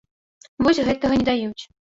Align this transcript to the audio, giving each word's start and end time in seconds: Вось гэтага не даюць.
Вось 0.67 0.81
гэтага 0.89 1.21
не 1.23 1.29
даюць. 1.31 1.63